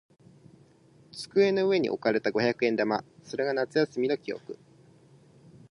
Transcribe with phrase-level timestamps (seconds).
[1.11, 3.03] 机の上に置かれた五百円玉。
[3.23, 4.57] それが夏休みの記憶。